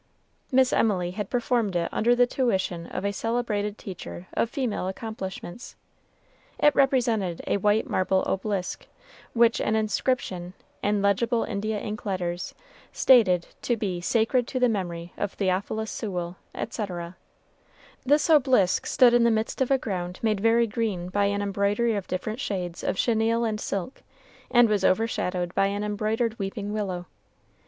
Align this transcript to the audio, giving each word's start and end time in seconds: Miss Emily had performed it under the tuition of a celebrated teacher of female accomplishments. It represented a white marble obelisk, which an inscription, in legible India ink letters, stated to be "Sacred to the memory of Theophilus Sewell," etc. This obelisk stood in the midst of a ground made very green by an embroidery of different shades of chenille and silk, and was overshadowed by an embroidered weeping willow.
Miss 0.51 0.73
Emily 0.73 1.11
had 1.11 1.29
performed 1.29 1.75
it 1.75 1.87
under 1.91 2.15
the 2.15 2.25
tuition 2.25 2.87
of 2.87 3.05
a 3.05 3.13
celebrated 3.13 3.77
teacher 3.77 4.25
of 4.33 4.49
female 4.49 4.87
accomplishments. 4.87 5.75
It 6.57 6.73
represented 6.73 7.43
a 7.45 7.57
white 7.57 7.87
marble 7.87 8.23
obelisk, 8.25 8.87
which 9.33 9.61
an 9.61 9.75
inscription, 9.75 10.55
in 10.81 11.03
legible 11.03 11.43
India 11.43 11.79
ink 11.79 12.03
letters, 12.03 12.55
stated 12.91 13.49
to 13.61 13.77
be 13.77 14.01
"Sacred 14.01 14.47
to 14.47 14.59
the 14.59 14.67
memory 14.67 15.13
of 15.17 15.33
Theophilus 15.33 15.91
Sewell," 15.91 16.35
etc. 16.55 17.15
This 18.03 18.27
obelisk 18.27 18.87
stood 18.87 19.13
in 19.13 19.23
the 19.23 19.29
midst 19.29 19.61
of 19.61 19.69
a 19.69 19.77
ground 19.77 20.19
made 20.23 20.39
very 20.39 20.65
green 20.65 21.09
by 21.09 21.25
an 21.25 21.43
embroidery 21.43 21.93
of 21.93 22.07
different 22.07 22.39
shades 22.39 22.83
of 22.83 22.97
chenille 22.97 23.45
and 23.45 23.59
silk, 23.61 24.01
and 24.49 24.67
was 24.67 24.83
overshadowed 24.83 25.53
by 25.53 25.67
an 25.67 25.83
embroidered 25.83 26.39
weeping 26.39 26.73
willow. 26.73 27.05